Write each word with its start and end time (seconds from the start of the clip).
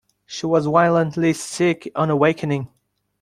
She 0.25 0.47
was 0.47 0.65
violently 0.65 1.31
sick 1.33 1.91
on 1.95 2.09
awakening. 2.09 2.69